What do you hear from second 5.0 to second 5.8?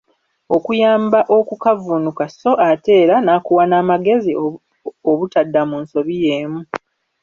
obutadda mu